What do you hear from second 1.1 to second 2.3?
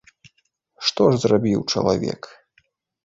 ж зрабіў чалавек?